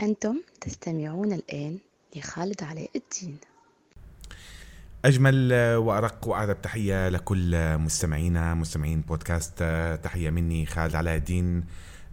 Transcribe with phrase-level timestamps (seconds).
[0.00, 1.78] أنتم تستمعون الآن
[2.16, 3.36] لخالد علاء الدين.
[5.04, 9.64] أجمل وأرق وأعذب تحية لكل مستمعينا مستمعين بودكاست.
[10.02, 11.64] تحية مني خالد علاء الدين.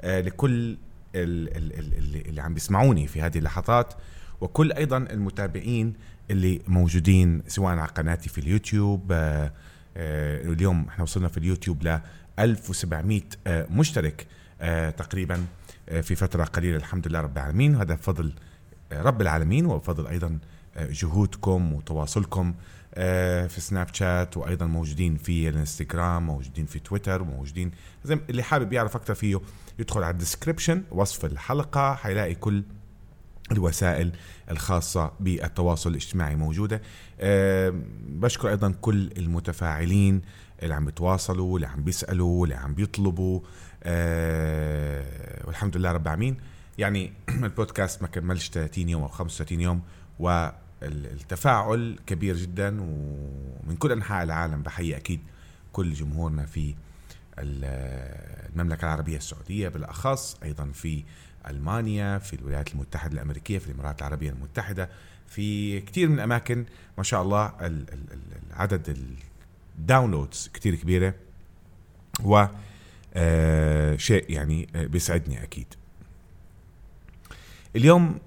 [0.03, 0.77] لكل
[1.15, 3.93] اللي عم بيسمعوني في هذه اللحظات
[4.41, 5.93] وكل أيضا المتابعين
[6.31, 9.11] اللي موجودين سواء على قناتي في اليوتيوب.
[9.97, 11.99] اليوم إحنا وصلنا في اليوتيوب ل
[12.39, 14.27] 1700 مشترك
[14.97, 15.45] تقريبا.
[15.87, 17.75] في فترة قليلة الحمد لله رب العالمين.
[17.75, 18.33] وهذا بفضل
[18.93, 20.39] رب العالمين وبفضل أيضا
[20.79, 22.53] جهودكم وتواصلكم
[23.47, 27.71] في سناب شات وأيضا موجودين في الانستغرام موجودين في تويتر وموجودين
[28.29, 29.41] اللي حابب يعرف أكثر فيه
[29.79, 32.63] يدخل على الديسكربشن وصف الحلقة حيلاقي كل
[33.51, 34.11] الوسائل
[34.51, 36.81] الخاصة بالتواصل الاجتماعي موجودة.
[37.19, 37.73] أه
[38.07, 40.21] بشكر أيضا كل المتفاعلين
[40.63, 43.39] اللي عم بيتواصلوا اللي عم بيسألوا اللي عم بيطلبوا
[43.83, 46.37] أه والحمد لله رب العالمين.
[46.77, 49.81] يعني البودكاست ما كملش 30 يوم أو 35 يوم
[50.19, 55.19] والتفاعل كبير جدا ومن كل أنحاء العالم بحيي أكيد
[55.73, 56.75] كل جمهورنا في
[57.39, 61.03] المملكة العربية السعودية بالأخص أيضا في
[61.47, 64.89] ألمانيا في الولايات المتحدة الأمريكية في الإمارات العربية المتحدة
[65.27, 66.65] في كثير من الأماكن.
[66.97, 67.53] ما شاء الله
[68.51, 68.97] عدد
[69.79, 71.13] الداونلودز كثير كبيرة.
[72.23, 72.45] و
[73.97, 75.67] شيء يعني بيسعدني أكيد.
[77.75, 78.19] اليوم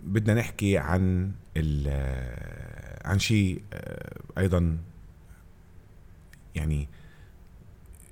[0.00, 1.32] بدنا نحكي عن
[3.04, 3.62] عن شيء
[4.38, 4.78] أيضا
[6.54, 6.88] يعني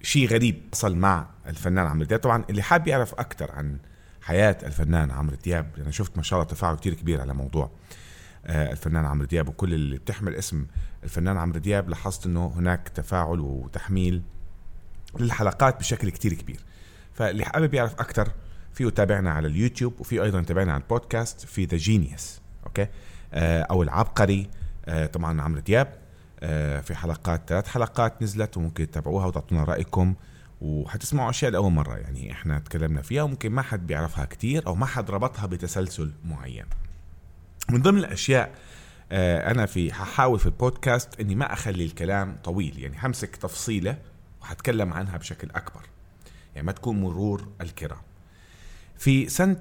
[0.03, 2.21] شيء غريب حصل مع الفنان عمرو دياب.
[2.21, 3.79] طبعا اللي حاب يعرف أكثر عن
[4.23, 7.71] حياة الفنان عمرو دياب لأن شفت ما شاء الله تفاعل كثير كبير على موضوع
[8.47, 10.67] الفنان عمرو دياب وكل اللي بتحمل اسم
[11.05, 14.23] الفنان عمرو دياب لاحظت إنه هناك تفاعل وتحميل
[15.19, 16.61] للحلقات بشكل كثير كبير.
[17.13, 18.29] فاللي حابب يعرف أكثر
[18.73, 22.87] فيه تابعنا على اليوتيوب وفيه أيضا تابعنا على البودكاست في The Genius okay؟
[23.35, 24.51] آه أو العبقري
[24.87, 25.93] آه طبعا عمرو دياب.
[26.41, 30.15] آه في حلقات ثلاث حلقات نزلت وممكن تتابعوها وتعطونا رأيكم
[30.61, 31.97] وحتسمعوا أشياء لأول مرة.
[31.97, 36.65] يعني إحنا تكلمنا فيها وممكن ما حد بيعرفها كتير أو ما حد ربطها بتسلسل معين.
[37.71, 38.55] من ضمن الأشياء
[39.13, 42.79] أنا في ححاول في البودكاست إني ما أخلي الكلام طويل.
[42.79, 43.99] يعني همسك تفصيلة
[44.47, 45.83] وحتكلم عنها بشكل أكبر.
[46.55, 48.01] يعني ما تكون مرور الكرام.
[48.99, 49.61] في سنة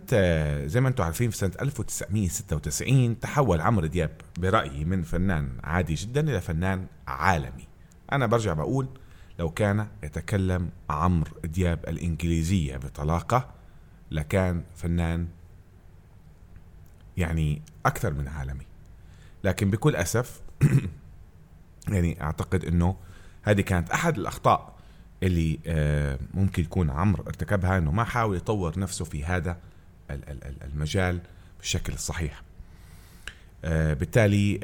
[0.65, 6.21] زي ما أنتم عارفين في سنة 1996 تحول عمرو دياب برأيي من فنان عادي جدا
[6.21, 7.67] إلى فنان عالمي.
[8.11, 8.87] أنا برجع بقول
[9.39, 13.53] لو كان يتكلم عمرو دياب الإنجليزية بطلاقة
[14.11, 15.27] لكان فنان
[17.17, 18.65] يعني أكثر من عالمي.
[19.43, 20.41] لكن بكل أسف
[21.93, 22.95] يعني أعتقد أنه
[23.43, 24.74] هذه كانت أحد الأخطاء
[25.23, 25.59] اللي
[26.33, 29.57] ممكن يكون عمرو ارتكبها إنه ما حاول يطور نفسه في هذا
[30.63, 31.19] المجال
[31.59, 32.41] بالشكل الصحيح.
[33.63, 34.59] بالتالي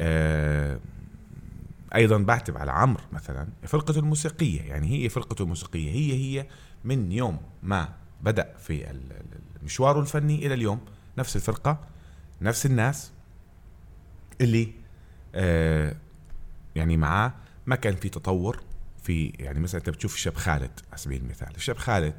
[1.96, 6.48] أيضا بعتب على عمرو مثلا فرقته الموسيقية يعني هي فرقته الموسيقية هي هي
[6.84, 7.90] من يوم ما
[8.22, 9.00] بدأ في
[9.64, 10.80] مشواره الفني إلى اليوم
[11.18, 11.80] نفس الفرقة
[12.42, 13.12] نفس الناس
[14.42, 14.72] اللي
[16.76, 17.34] يعني معاه
[17.66, 18.60] ما كان في تطور.
[19.02, 22.14] في يعني مثلا أنت بتشوف الشاب خالد على سبيل المثال الشاب خالد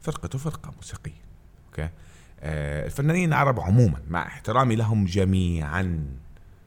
[0.00, 1.22] فرقته فرقة موسيقية
[1.66, 1.88] أوكي؟
[2.40, 6.06] آه الفنانين العرب عموما مع احترامي لهم جميعا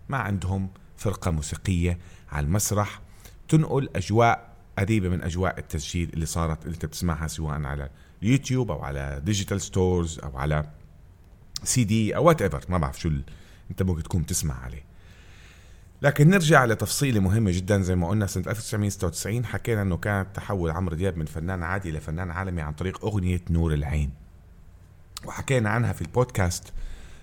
[0.09, 1.97] ما عندهم فرقة موسيقية
[2.31, 3.01] على المسرح
[3.47, 4.49] تنقل أجواء
[4.79, 7.89] قريبة من أجواء التسجيل اللي صارت اللي أنت بتسمعها سواء على
[8.23, 10.69] اليوتيوب أو على digital stores أو على
[11.63, 13.11] سي دي أو whatever ما بعرف شو
[13.71, 14.88] أنت ممكن تكون تسمع عليه.
[16.01, 20.95] لكن نرجع لتفصيلة مهمة جدا زي ما قلنا سنة 1996 حكينا إنه كان تحول عمرو
[20.95, 24.11] دياب من فنان عادي لفنان عالمي عن طريق أغنية نور العين.
[25.25, 26.73] وحكينا عنها في البودكاست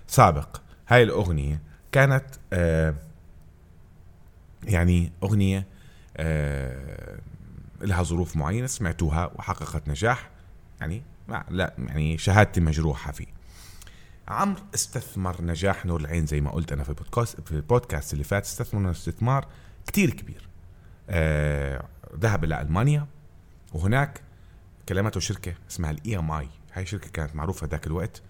[0.07, 0.57] سابق.
[0.87, 1.61] هاي الأغنية
[1.91, 2.95] كانت آه
[4.63, 5.65] يعني أغنية
[6.17, 7.19] آه
[7.81, 10.29] لها ظروف معينة سمعتوها وحققت نجاح
[10.79, 11.01] يعني
[11.49, 13.36] لا يعني شهادتي مجروحة فيه.
[14.27, 18.43] عمرو استثمر نجاح نور العين زي ما قلت أنا في البودكاست في البودكاست اللي فات
[18.43, 19.47] استثمر استثمار
[19.87, 20.49] كتير كبير.
[21.09, 21.85] آه
[22.19, 23.07] ذهب إلى ألمانيا
[23.73, 24.21] وهناك
[24.89, 28.21] كلمته شركة اسمها ال EMI هاي شركة كانت معروفة ذاك الوقت.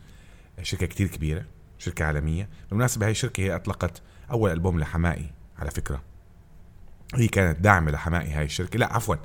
[0.61, 1.45] شركة كتير كبيرة
[1.79, 2.49] شركة عالمية.
[2.69, 4.01] بالمناسبة هاي الشركة هي أطلقت
[4.31, 6.01] أول ألبوم لحماقي على فكرة.
[7.15, 8.79] هي كانت داعمة لحماقي هاي الشركة.
[8.79, 9.15] لا عفوا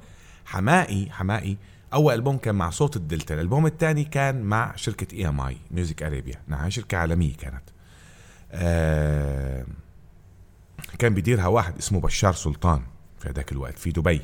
[0.44, 1.58] حماقي حماقي
[1.92, 6.70] أول ألبوم كان مع صوت الدلتا الألبوم الثاني كان مع شركة EMI Music Arabia نعم
[6.70, 7.62] شركة عالمية كانت.
[8.52, 9.66] آه
[10.98, 12.82] كان بيديرها واحد اسمه بشار سلطان
[13.18, 14.20] في هذاك الوقت في دبي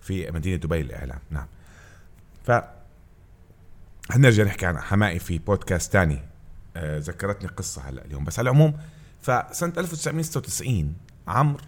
[0.00, 1.46] في مدينة دبي للاعلام نعم.
[2.44, 2.50] ف
[4.10, 6.18] هنرجع نحكي عن حمائي في بودكاست تاني؟
[6.76, 8.24] آه، ذكرتني قصة هلأ اليوم.
[8.24, 8.78] بس على العموم
[9.20, 10.94] فسنة 1996
[11.28, 11.64] عمرو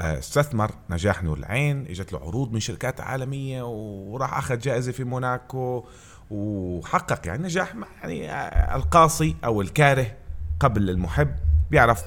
[0.00, 5.84] استثمر نجاح نور العين إجت له عروض من شركات عالمية وراح أخذ جائزة في موناكو
[6.30, 10.16] وحقق يعني نجاح يعني آه، القاصي أو الكاره
[10.60, 11.34] قبل المحب.
[11.70, 12.04] بيعرف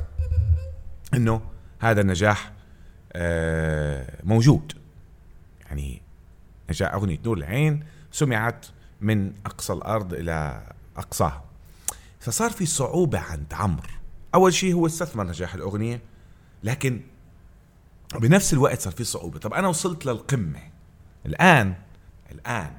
[1.13, 1.41] إنه
[1.79, 2.51] هذا النجاح
[4.23, 4.73] موجود.
[5.65, 6.01] يعني
[6.69, 8.65] نجاح أغنية نور العين سمعت
[9.01, 10.67] من أقصى الأرض إلى
[10.97, 11.43] أقصاها.
[12.19, 13.87] فصار في صعوبة عند عمرو.
[14.35, 16.01] أول شيء هو استثمر نجاح الأغنية
[16.63, 17.01] لكن
[18.19, 19.39] بنفس الوقت صار في صعوبة.
[19.39, 20.59] طب أنا وصلت للقمة.
[21.25, 21.75] الآن
[22.31, 22.71] الآن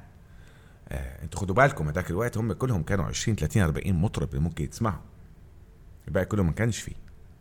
[0.89, 4.69] آه أنتوا خدوا بالكم هذاك الوقت هم كلهم كانوا 20 30 40 مطرب اللي ممكن
[4.69, 5.01] يسمعوا
[6.07, 6.95] الباقي كله ما كانش فيه.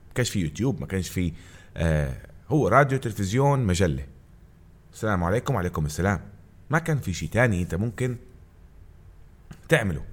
[0.09, 1.33] ما كانش في يوتيوب ما كانش في
[1.77, 4.06] آه هو راديو تلفزيون مجلة.
[4.93, 6.21] السلام عليكم وعليكم السلام.
[6.71, 8.17] ما كان في شيء تاني أنت ممكن
[9.69, 10.05] تعمله.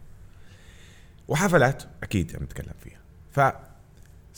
[1.27, 2.99] وحفلات أكيد عم نتكلم فيها.
[3.31, 3.39] ف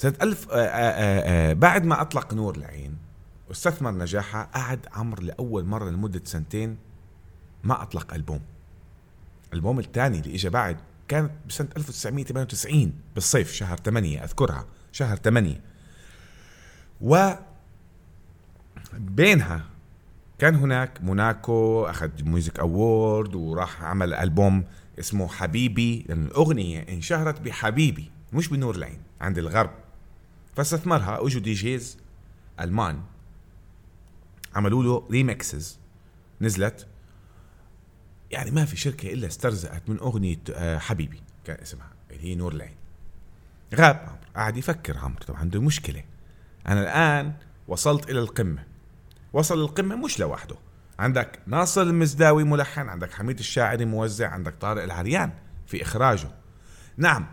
[0.05, 2.97] ألف آآ آه، آآ آه، آه، بعد ما أطلق نور العين
[3.51, 6.77] واستثمر نجاحها قعد عمر لأول مرة لمدة سنتين
[7.63, 8.39] ما أطلق ألبوم.
[9.47, 10.77] الألبوم الثاني اللي إجا بعد
[11.07, 15.61] كانت بسنة 1998 بالصيف شهر 8 أذكرها شهر 8
[17.01, 17.31] و
[18.93, 19.65] بينها
[20.39, 24.65] كان هناك موناكو أخذ Music Award وراح عمل ألبوم
[24.99, 29.71] اسمه حبيبي لأن الأغنية انشهرت بحبيبي مش بنور العين عند الغرب.
[30.55, 31.97] فاستثمرها اجوا DJs
[32.59, 33.01] ألمان.
[34.55, 35.79] عملوا له remixes
[36.41, 36.87] نزلت.
[38.31, 41.21] يعني ما في شركة إلا استرزقت من أغنية آه، حبيبي.
[41.45, 42.75] كان اسمها اللي هي نور العين.
[43.75, 44.17] غاب عمرو.
[44.35, 45.19] قاعد يفكر عمرو.
[45.27, 46.03] طبعا عنده مشكلة.
[46.67, 47.33] أنا الآن
[47.67, 48.63] وصلت إلى القمة.
[49.33, 50.55] وصل للقمة مش لوحده.
[50.99, 55.31] عندك ناصر المزداوي ملحن عندك حميد الشاعري موزع عندك طارق العريان
[55.67, 56.31] في إخراجه.
[56.97, 57.27] نعم.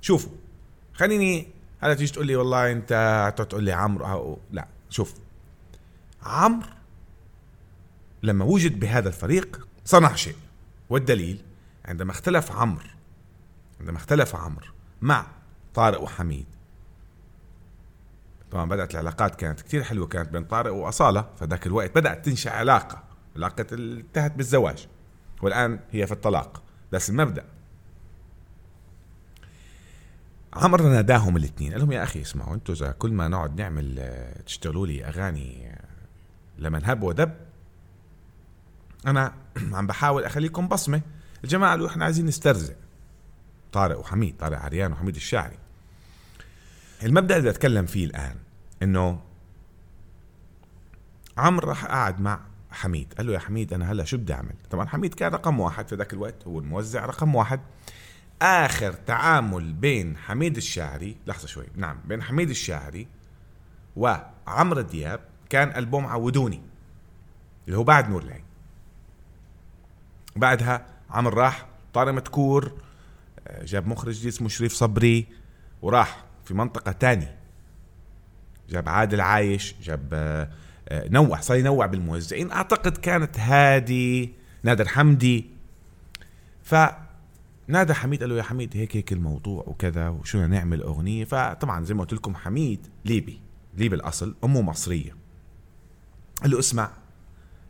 [0.00, 0.32] شوفوا.
[0.94, 1.48] خليني
[1.80, 4.68] هلا تيجي تقول لي والله أنت تقول لي عمرو لا.
[4.90, 5.14] شوف.
[6.24, 6.68] عمرو
[8.22, 10.36] لما وجد بهذا الفريق صنع شيء
[10.90, 11.42] والدليل
[11.84, 12.88] عندما اختلف عمرو
[13.80, 14.66] عندما اختلف عمرو
[15.02, 15.26] مع
[15.74, 16.46] طارق وحميد.
[18.50, 23.02] طبعا بدأت العلاقات كانت كتير حلوة كانت بين طارق وأصالة فذاك الوقت بدأت تنشأ علاقة
[23.36, 24.88] علاقة انتهت بالزواج
[25.42, 26.62] والآن هي في الطلاق
[26.92, 27.44] بس المبدأ.
[30.52, 34.42] عمر ناداهم الاثنين قال لهم يا أخي اسمعوا أنتوا إذا كل ما نقعد نعمل آه،
[34.42, 35.78] تشتغلوا لي أغاني
[36.58, 37.34] لمن هب ودب.
[39.06, 39.34] أنا
[39.72, 41.00] عم بحاول أخليكم بصمة.
[41.44, 42.76] الجماعة قالوا إحنا عايزين نسترزق.
[43.72, 45.58] طارق وحميد طارق عريان وحميد الشاعري.
[47.02, 48.36] المبدأ اللي أتكلم فيه الآن
[48.82, 49.20] إنه
[51.38, 52.40] عمرو راح قعد مع
[52.70, 53.14] حميد.
[53.18, 55.94] قال له يا حميد أنا هلا شو بدي أعمل؟ طبعا حميد كان رقم واحد في
[55.94, 57.60] ذاك الوقت هو الموزع رقم واحد.
[58.42, 63.06] آخر تعامل بين حميد الشاعري لحظة شوي نعم بين حميد الشاعري
[63.96, 65.20] وعمرو دياب
[65.54, 66.62] كان ألبوم عودوني
[67.66, 68.44] اللي هو بعد نور العين.
[70.36, 72.72] بعدها عمرو راح طارق متكور
[73.46, 75.26] آه، جاب مخرج اسمه شريف صبري
[75.82, 77.36] وراح في منطقة تانية.
[78.70, 80.48] جاب عادل عايش جاب آه،
[80.88, 82.52] آه، نوع صار ينوع بالموزعين.
[82.52, 85.50] أعتقد كانت هادي نادر حمدي.
[86.62, 86.74] ف
[87.68, 91.94] نادى حميد قال له يا حميد هيك هيك الموضوع وكذا وشو نعمل أغنية؟ فطبعا زي
[91.94, 93.40] ما قلت لكم حميد ليبي
[93.76, 95.23] ليبي الأصل أمه مصرية.
[96.44, 96.90] قال له اسمع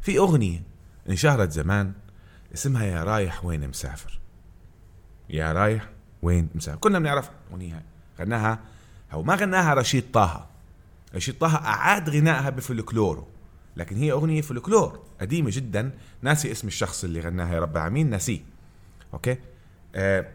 [0.00, 0.62] في أغنية
[1.08, 1.92] انشهرت زمان
[2.54, 4.20] اسمها يا رايح وين مسافر.
[5.30, 5.88] يا رايح
[6.22, 6.78] وين مسافر.
[6.78, 7.82] كنا بنعرف أغنية
[8.20, 8.58] غناها
[9.12, 10.46] أو ما غناها رشيد طه.
[11.14, 13.26] رشيد طه أعاد غنائها بفلكلوره
[13.76, 15.90] لكن هي أغنية فلكلور قديمة جدا.
[16.22, 18.40] ناسي اسم الشخص اللي غناها يا رب العالمين ناسيه.
[19.14, 19.36] أوكي؟
[19.94, 20.26] آه،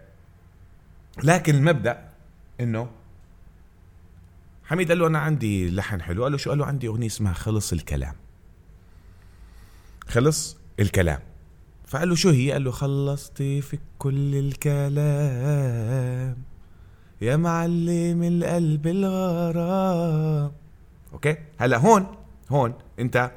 [1.23, 2.09] لكن المبدأ
[2.59, 2.89] إنه
[4.65, 6.23] حميد قال له أنا عندي لحن حلو.
[6.23, 8.15] قال له شو؟ قال له عندي أغنية اسمها خلص الكلام.
[10.09, 11.19] خلص الكلام.
[11.87, 14.77] فقال له شو هي؟ قال له خلصتي في كل الكلام
[17.21, 20.51] يا معلم القلب الغرام.
[21.13, 22.15] أوكي؟ هلا هون
[22.49, 23.31] هون أنت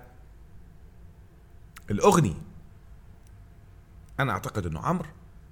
[1.90, 2.42] الأغنية.
[4.20, 5.08] أنا أعتقد إنه عمرو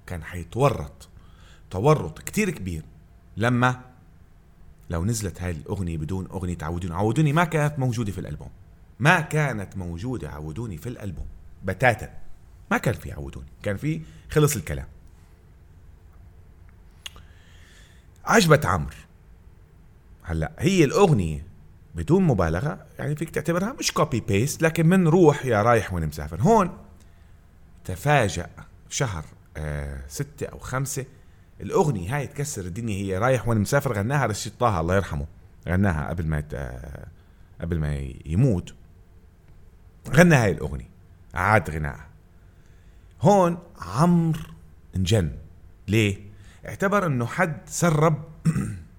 [0.06, 1.08] كان حيتورط
[1.70, 2.82] تورط كتير كبير
[3.36, 3.80] لما
[4.90, 8.50] لو نزلت هاي الأغنية بدون أغنية عودوني عودوني ما كانت موجودة في الألبوم.
[9.00, 11.26] ما كانت موجودة عودوني في الألبوم.
[11.64, 12.10] بتاتا.
[12.70, 13.46] ما كان في عودوني.
[13.62, 14.86] كان في خلص الكلام.
[18.24, 18.96] عجبت عمرو.
[20.22, 21.46] هلا هي الأغنية
[21.94, 26.40] بدون مبالغة يعني فيك تعتبرها مش copy paste لكن من روح يا رايح وين مسافر.
[26.40, 26.78] هون
[27.84, 28.50] تفاجأ
[28.90, 29.24] شهر
[29.56, 31.04] آه ستة أو خمسة
[31.60, 32.96] الأغنية هاي تكسر الدنيا.
[32.96, 35.26] هي رايح وأنا مسافر غناها رشيد طه الله يرحمه.
[35.68, 36.44] غناها قبل ما.
[36.54, 37.06] آه،
[37.60, 38.74] قبل ما يموت.
[40.08, 40.90] غنى هاي الأغنية.
[41.34, 42.06] عاد غناها.
[43.20, 44.40] هون عمرو
[44.96, 45.32] انجن.
[45.88, 46.18] ليه؟
[46.68, 48.24] اعتبر إنه حد سرب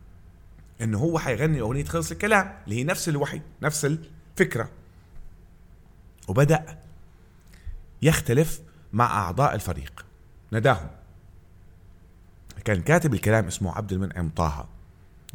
[0.82, 2.58] إنه هو حيغني اغنيه خلص الكلام.
[2.64, 4.70] اللي هي نفس الوحي نفس الفكرة.
[6.28, 6.80] وبدأ
[8.02, 8.62] يختلف
[8.94, 10.06] مع أعضاء الفريق.
[10.54, 10.90] نداهم
[12.66, 14.70] كان كاتب الكلام اسمه عبد المنعم طه.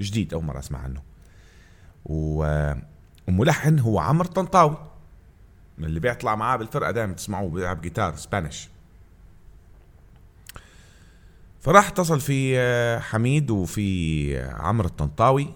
[0.00, 1.02] جديد أول مرة أسمع عنه.
[3.28, 4.85] وملحن هو عمرو طنطاوي.
[5.78, 8.68] اللي بيطلع معاه بالفرقة دائما تسمعوه بيلعب جيتار سبانيش.
[11.60, 15.52] فراح اتصل في آه، حميد وفي عمرو الطنطاوي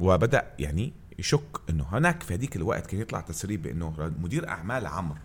[0.00, 5.18] وبدأ يعني يشك إنه هناك في هذيك الوقت كان يطلع تسريب بإنه مدير أعمال عمرو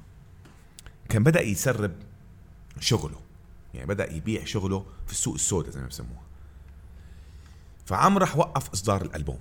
[1.10, 1.92] كان بدأ يسرب
[2.80, 3.20] شغله.
[3.74, 6.22] يعني بدأ يبيع شغله في السوق السوداء زي ما بسموها
[7.86, 9.40] فعمرو راح وقف إصدار الألبوم.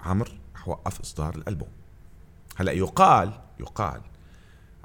[0.00, 1.68] عمرو راح وقف إصدار الألبوم.
[2.58, 4.00] هلا يقال يقال.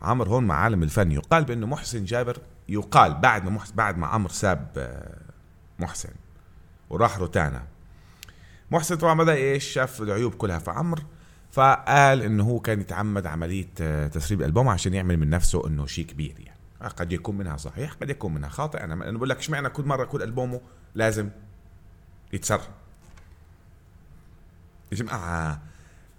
[0.02, 2.38] عمرو هون مع عالم الفن يقال بأنه محسن جابر
[2.70, 5.18] يقال بعد ما محسن بعد ما عمرو ساب آه،
[5.80, 6.10] محسن
[6.90, 7.64] وراح روتانا.
[8.72, 11.04] محسن طبعا بدأ إيش؟ شاف العيوب كلها فعمر
[11.52, 16.06] فقال إنه هو كان يتعمد عملية آه، تسريب الالبوم عشان يعمل من نفسه إنه شيء
[16.06, 16.60] كبير يعني.
[16.82, 18.84] آه، قد يكون منها صحيح قد يكون منها خاطئ.
[18.84, 20.62] أنا بقول لك اشمعنى كل مرة كل ألبومه
[20.96, 21.30] لازم
[22.34, 22.62] يتسر
[24.92, 25.62] يا جماعة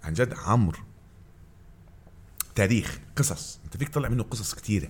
[0.03, 0.79] عن جد عمرو
[2.55, 3.59] تاريخ قصص.
[3.65, 4.89] أنت فيك تطلع منه قصص كثيره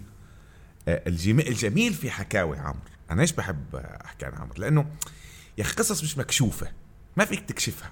[0.88, 2.80] الجميل في حكاوي عمرو.
[3.12, 4.86] أنا إيش بحب أحكي عن عمرو؟ لأنه
[5.58, 6.72] يا أخي قصص مش مكشوفة.
[7.18, 7.92] ما فيك تكشفها.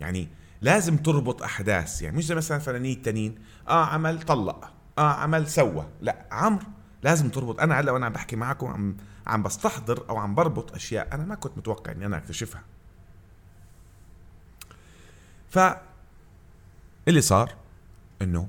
[0.00, 0.28] يعني
[0.60, 2.02] لازم تربط أحداث.
[2.02, 4.72] يعني مش زي مثلا فنانين التانيين آه عمل طلق.
[4.98, 5.88] آه عمل سوى.
[6.00, 6.66] لا عمرو
[7.02, 7.60] لازم تربط.
[7.60, 8.96] أنا هلأ وأنا عم بحكي معكم عم
[9.26, 12.64] عم بستحضر أو عم بربط أشياء أنا ما كنت متوقع إني أنا أكتشفها.
[15.50, 15.58] ف
[17.08, 17.54] اللي صار
[18.22, 18.48] إنه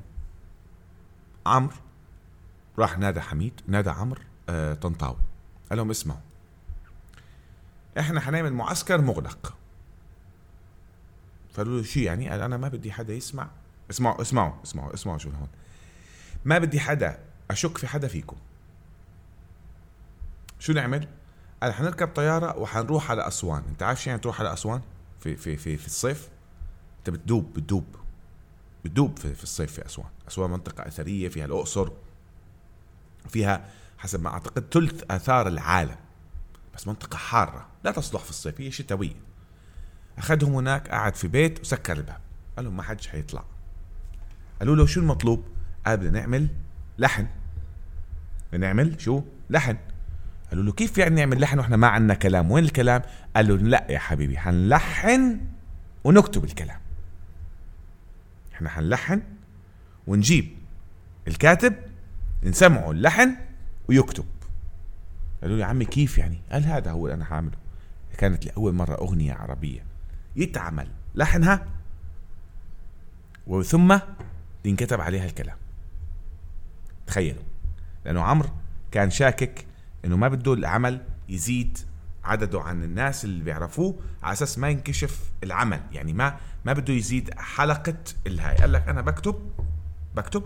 [1.45, 1.75] عمرو.
[2.79, 5.17] راح نادى حميد نادى عمرو آه طنطاوي.
[5.69, 6.19] قال لهم اسمعوا
[7.99, 9.55] إحنا حنعمل معسكر مغلق.
[11.53, 13.49] فقالوا له شو يعني؟ قال أنا ما بدي حدا يسمع.
[13.91, 15.47] اسمعوا اسمعوا اسمعوا اسمعوا شو هون.
[16.45, 17.19] ما بدي حدا
[17.51, 18.37] أشك في حدا فيكم.
[20.59, 21.07] شو نعمل؟
[21.63, 23.63] قال حنركب طيارة وحنروح على أسوان.
[23.69, 24.81] أنت عارف شو يعني تروح على أسوان؟
[25.19, 26.29] في في في في الصيف؟
[26.99, 27.95] أنت بتدوب بتدوب.
[28.85, 30.07] بتدوب في, الصيف في أسوان.
[30.27, 31.89] أسوان منطقة أثرية فيها الأقصر
[33.29, 33.65] فيها
[33.97, 35.95] حسب ما أعتقد ثلث آثار العالم.
[36.75, 39.15] بس منطقة حارة لا تصلح في الصيف هي شتوية.
[40.17, 42.19] أخذهم هناك قعد في بيت وسكر الباب.
[42.57, 43.43] قال لهم ما حدش حيطلع.
[44.59, 45.43] قالوا له شو المطلوب؟
[45.85, 46.47] قال بدنا نعمل
[46.97, 47.27] لحن.
[48.51, 49.77] بدنا نعمل شو؟ لحن.
[50.49, 53.01] قالوا له كيف يعني نعمل لحن وإحنا ما عندنا كلام؟ وين الكلام؟
[53.35, 55.41] قال له لا يا حبيبي حنلحن
[56.03, 56.82] ونكتب الكلام.
[58.53, 59.21] إحنا حنلحن
[60.07, 60.57] ونجيب.
[61.27, 61.75] الكاتب
[62.43, 63.35] نسمعه اللحن
[63.87, 64.25] ويكتب.
[65.41, 67.57] قالوا لي يا عمي كيف يعني؟ قال هذا هو اللي أنا حاعمله
[68.17, 69.85] كانت لأول مرة أغنية عربية.
[70.35, 70.87] يتعمل.
[71.15, 71.65] لحنها.
[73.47, 73.99] وثم
[74.65, 75.57] ينكتب عليها الكلام.
[77.07, 77.43] تخيلوا.
[78.05, 78.49] لأنه عمرو
[78.91, 79.65] كان شاكك
[80.05, 81.77] إنه ما بده العمل يزيد
[82.23, 85.79] عدده عن الناس اللي بيعرفوه على أساس ما ينكشف العمل.
[85.91, 88.55] يعني ما ما بده يزيد حلقة الهاي.
[88.55, 89.35] قال لك أنا بكتب
[90.15, 90.43] بكتب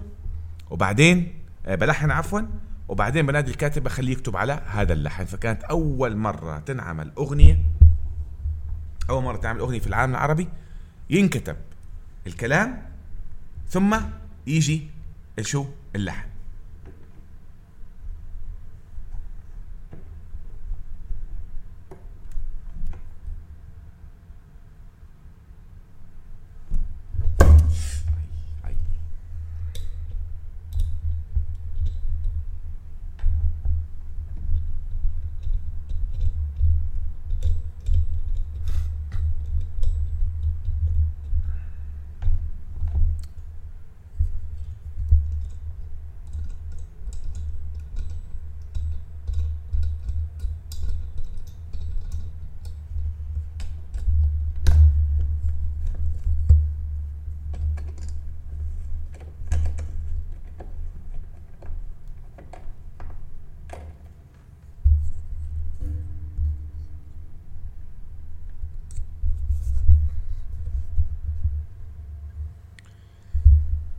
[0.70, 1.34] وبعدين
[1.66, 2.42] آه، بلحن عفوا
[2.88, 5.26] وبعدين بنادي الكاتب بخليه يكتب على هذا اللحن.
[5.26, 7.60] فكانت أول مرة تنعمل أغنية
[9.10, 10.48] أول مرة تعمل أغنية في العالم العربي
[11.10, 11.56] ينكتب
[12.28, 12.82] الكلام
[13.70, 13.98] ثم
[14.48, 14.88] يجي
[15.42, 15.66] شو؟
[15.96, 16.27] اللحن.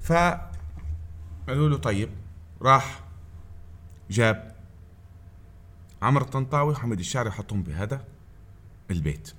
[0.09, 2.11] فقالوا له طيب
[2.63, 3.05] راح
[4.11, 4.57] جاب
[6.03, 8.05] عمر الطنطاوي وحمد الشاعري حطهم بهذا
[8.91, 9.33] البيت.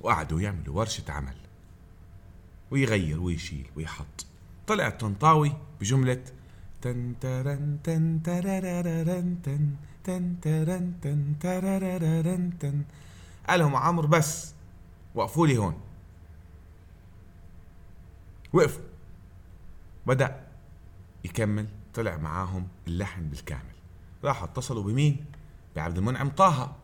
[0.00, 1.36] وقعدوا يعملوا ورشة عمل
[2.70, 4.26] ويغير ويشيل ويحط.
[4.66, 6.24] طلع الطنطاوي بجملة
[6.82, 9.74] تن ترن تن تررررن تن
[10.04, 12.82] تن ترن تن تررررن تن.
[13.48, 14.54] قالهم عمرو بس
[15.14, 15.80] وقفوا لي هون.
[18.52, 18.82] وقفوا
[20.06, 20.46] بدأ
[21.24, 23.74] يكمل طلع معاهم اللحن بالكامل.
[24.24, 25.24] راحوا اتصلوا بمين؟
[25.76, 26.76] بعبد المنعم طه.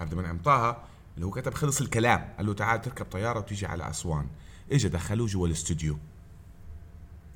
[0.00, 3.90] عبد المنعم طه اللي هو كتب خلص الكلام قال له تعال تركب طيارة وتيجي على
[3.90, 4.26] أسوان.
[4.72, 5.98] اجى دخلوه جوا الاستوديو.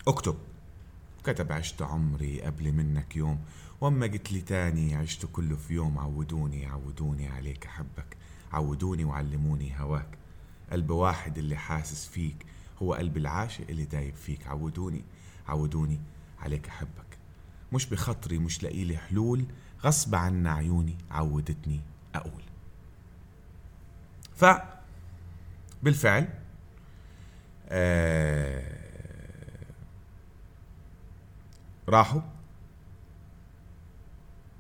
[0.09, 0.37] اكتب.
[1.25, 3.41] كتب عشت عمري قبل منك يوم
[3.81, 5.99] وأما قلت لي تاني عشت كله في يوم.
[5.99, 8.17] عودوني عودوني عليك أحبك
[8.53, 10.09] عودوني وعلموني هواك.
[10.73, 12.47] قلب واحد اللي حاسس فيك
[12.83, 14.47] هو قلب العاشق اللي دايب فيك.
[14.47, 15.05] عودوني
[15.49, 16.01] عودوني
[16.39, 17.19] عليك أحبك.
[17.73, 19.45] مش بخطري مش لاقي لي حلول.
[19.85, 21.81] غصب عنا عيوني عودتني
[22.15, 22.43] أقول.
[24.35, 24.45] ف
[25.83, 26.29] بالفعل
[27.69, 28.87] آه
[31.89, 32.21] راحوا.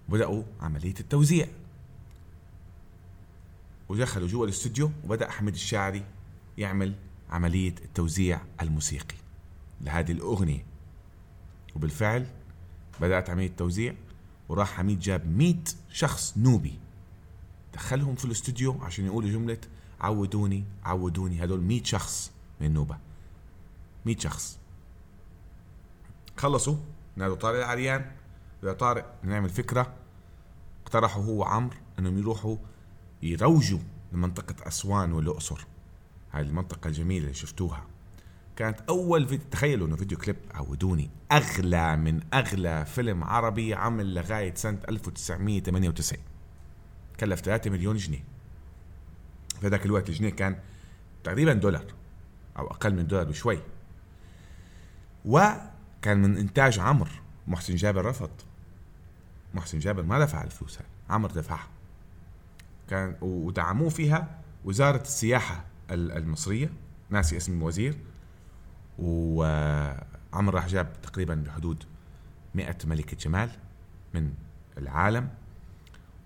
[0.09, 1.49] بدأوا عملية التوزيع.
[3.89, 6.05] ودخلوا جوا الاستوديو وبدأ أحمد الشاعري
[6.59, 6.95] يعمل
[7.31, 9.17] عملية التوزيع الموسيقي.
[9.81, 10.65] لهذه الأغنية.
[11.77, 12.27] وبالفعل
[13.01, 13.95] بدأت عملية التوزيع
[14.49, 16.79] وراح حميد جاب مئة شخص نوبي.
[17.75, 19.59] دخلهم في الاستوديو عشان يقولوا جملة
[20.01, 22.99] عودوني عودوني هدول مئة شخص من النوبة
[24.07, 24.59] مئة شخص.
[26.37, 26.77] خلصوا
[27.17, 28.11] نادوا طارق العريان.
[28.63, 29.95] يا طارق نعمل فكرة.
[30.83, 32.57] اقترحوا هو عمرو إنهم يروحوا
[33.23, 33.79] يروجوا
[34.13, 35.67] لمنطقة أسوان والأقصر.
[36.37, 37.87] هاي المنطقة الجميلة اللي شفتوها.
[38.57, 41.11] كانت أول فيديو تخيلوا إنه فيديو كليب عودوني.
[41.33, 46.19] أغلى من أغلى فيلم عربي عمل لغاية سنة 1998
[47.21, 48.25] كلف 3 مليون جنيه.
[49.61, 50.59] في ذاك الوقت الجنيه كان
[51.25, 51.85] تقريبا دولار
[52.59, 53.59] أو أقل من دولار بشوي.
[55.25, 57.11] وكان من إنتاج عمرو
[57.47, 58.31] محسن جابر رفض.
[59.55, 61.69] محسن جابر ما دفع الفلوس هاي عمرو دفعها.
[62.91, 65.65] كان ودعموه فيها وزارة السياحة.
[65.91, 66.71] المصرية.
[67.11, 67.99] ناسي اسم الوزير.
[68.99, 71.85] وعمر راح جاب تقريبا بحدود
[72.55, 73.51] مئة ملكة جمال
[74.15, 74.33] من
[74.79, 75.29] العالم.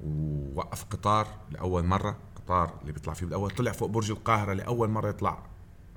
[0.04, 2.16] ووقف قطار لأول مرة.
[2.36, 3.50] قطار اللي بيطلع فيه بالأول.
[3.50, 5.42] طلع فوق برج القاهرة لأول مرة يطلع.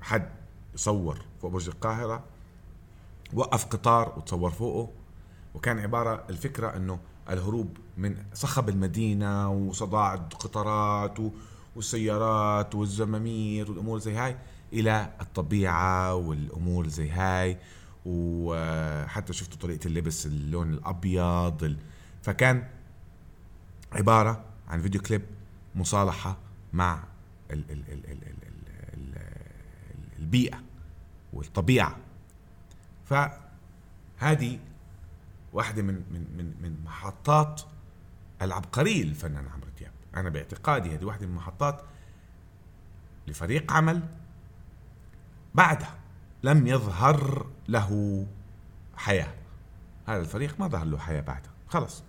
[0.00, 0.28] حد
[0.74, 2.24] يصور فوق برج القاهرة.
[3.32, 4.90] وقف قطار وتصور فوقه.
[5.54, 6.98] وكان عبارة الفكرة أنه
[7.30, 11.18] الهروب من صخب المدينة وصداع القطارات
[11.76, 14.36] والسيارات والزمامير والأمور زي هاي
[14.72, 17.58] إلى الطبيعة والأمور زي هاي.
[18.06, 21.76] وحتى شفتوا طريقة اللبس اللون الأبيض
[22.22, 22.68] فكان
[23.92, 25.22] عبارة عن فيديو كليب
[25.74, 26.36] مصالحة
[26.72, 27.04] مع
[27.50, 28.38] ال ال ال ال ال
[28.94, 29.18] ال
[30.18, 30.62] البيئة
[31.32, 31.96] والطبيعة.
[33.04, 34.58] فهذه
[35.52, 37.62] واحدة من من من محطات
[38.42, 39.93] العبقرية للفنان عمرو دياب.
[40.16, 41.82] أنا باعتقادي هذه واحدة من المحطات
[43.26, 44.02] لفريق عمل
[45.54, 45.94] بعدها
[46.42, 48.26] لم يظهر له
[48.96, 49.34] حياة.
[50.06, 51.52] هذا الفريق ما ظهر له حياة بعدها.
[51.68, 52.02] خلص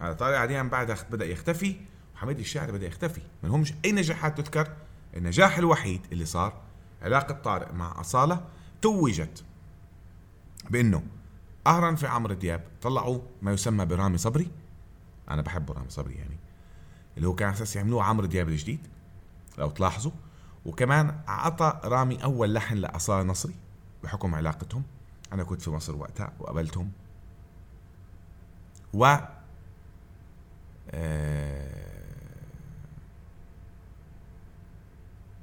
[0.00, 1.76] هذا طارق عديان بعدها بدأ يختفي.
[2.14, 3.20] وحميد الشاعري بدأ يختفي.
[3.42, 4.72] ما لهمش أي نجاحات تذكر.
[5.16, 6.62] النجاح الوحيد اللي صار
[7.02, 8.44] علاقة طارق مع أصالة
[8.82, 9.44] توجت
[10.70, 11.02] بأنه
[11.64, 14.50] قهرا في عمرو دياب طلعوا ما يسمى برامي صبري.
[15.30, 16.38] أنا بحبه رامي صبري يعني.
[17.16, 18.80] اللي هو كان أساس يعملوه عمرو دياب الجديد
[19.58, 20.12] لو تلاحظوا.
[20.66, 23.54] وكمان عطى رامي أول لحن لأصالة نصري
[24.02, 24.82] بحكم علاقتهم.
[25.32, 26.90] أنا كنت في مصر وقتها وقابلتهم.
[28.94, 29.16] و
[30.90, 32.04] آه،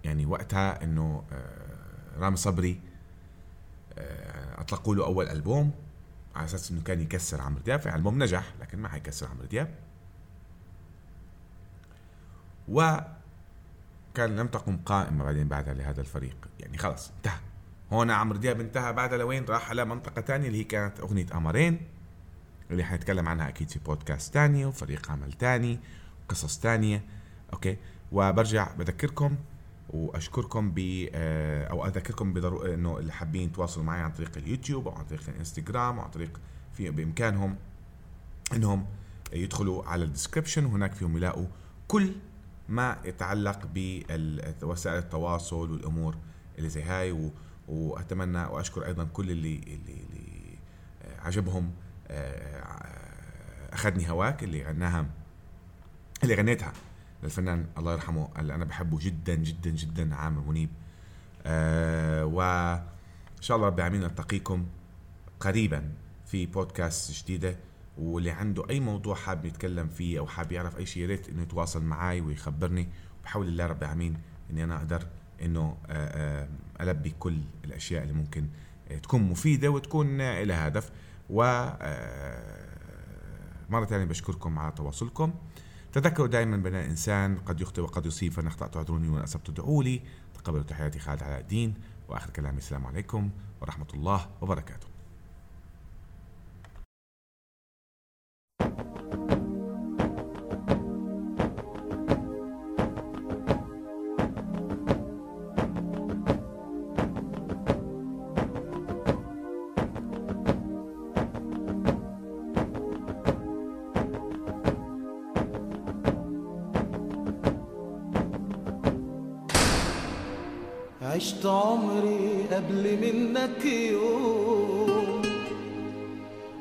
[0.03, 2.81] يعني وقتها إنه آه، رامي صبري
[3.97, 5.71] آه، أطلقوا له أول ألبوم
[6.36, 7.79] على أساس إنه كان يكسر عمرو دياب.
[7.79, 9.75] فالبوم نجح لكن ما حيكسر عمرو دياب.
[12.67, 12.97] و
[14.13, 16.36] كان لم تقم قائمة بعدين بعدها لهذا الفريق.
[16.60, 17.39] يعني خلاص انتهى.
[17.93, 21.82] هون عمرو دياب انتهى بعدها لوين؟ راح على منطقة تانية اللي هي كانت أغنية قمرين
[22.71, 25.80] اللي حنتكلم عنها أكيد في بودكاست تاني وفريق عمل تاني
[26.30, 27.04] قصص تانية.
[27.53, 27.77] okay؟
[28.12, 29.36] وبرجع بذكركم
[29.89, 34.95] وأشكركم ب آه، أو أذكركم بضرورة إنه اللي حابين يتواصلوا معي عن طريق اليوتيوب أو
[34.95, 36.39] عن طريق الإنستغرام أو عن طريق
[36.74, 37.56] في بإمكانهم
[38.54, 38.86] إنهم
[39.34, 41.45] يدخلوا على ال description وهناك فيهم يلاقوا
[41.88, 42.12] كل
[42.71, 46.17] ما يتعلق بوسائل التواصل والأمور
[46.57, 47.31] اللي زي هاي و...
[47.67, 50.57] وأتمنى وأشكر أيضا كل اللي اللي, اللي
[51.19, 51.71] عجبهم
[52.07, 52.63] آه،
[53.73, 55.05] أخذني هواك اللي غناها
[56.23, 56.73] اللي غنيتها
[57.23, 60.69] للفنان الله يرحمه اللي أنا بحبه جدا جدا جدا عامر منيب.
[61.45, 62.81] آه وان
[63.41, 64.65] شاء الله رب العالمين نلتقيكم
[65.39, 65.91] قريبا
[66.25, 67.55] في بودكاست جديدة.
[67.97, 71.41] واللي عنده أي موضوع حاب يتكلم فيه أو حاب يعرف أي شيء يا ريت إنه
[71.41, 72.89] يتواصل معي ويخبرني.
[73.23, 74.17] بحول الله رب العالمين
[74.51, 75.08] إني أنا أقدر
[75.41, 76.47] إنه آه، آه،
[76.82, 78.47] ألبي كل الأشياء اللي ممكن
[78.91, 80.91] آه، تكون مفيدة وتكون لها هدف.
[81.30, 81.43] و
[83.69, 85.34] مرة ثانية بشكركم على تواصلكم.
[85.93, 90.01] تذكروا دائما بأن الإنسان قد يخطئ وقد يصيب فإن أخطأت أعذروني وإن أسبت ادعوا لي.
[90.34, 91.73] تقبلوا تحياتي خالد علاء الدين.
[92.10, 93.30] وآخر كلامي السلام عليكم
[93.62, 94.90] ورحمة الله وبركاته.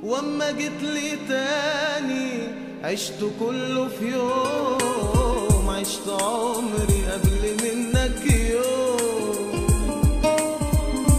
[0.03, 2.49] واما جيت لي تاني
[2.85, 9.67] عشت كله في يوم عشت عمري قبل منك يوم.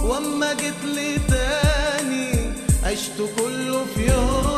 [0.05, 4.50] واما جيت لي تاني عشت كله في يوم.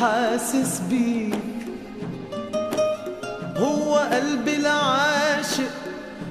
[0.00, 1.34] حاسس بيك.
[3.56, 5.70] هو قلب العاشق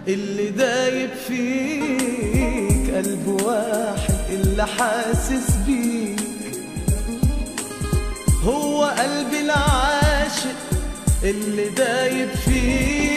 [0.08, 2.96] اللي دايب فيك.
[2.96, 6.20] قلب واحد اللي حاسس بيك.
[8.44, 10.60] هو قلب العاشق
[11.24, 13.17] اللي دايب فيك.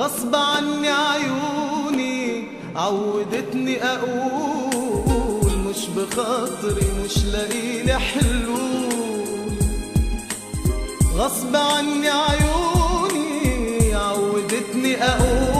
[0.00, 2.44] غصب عني عيوني
[2.76, 8.90] عودتني أقول مش بخاطري مش لاقيلي حلول.
[11.14, 15.59] غصب عني عيوني عودتني أقول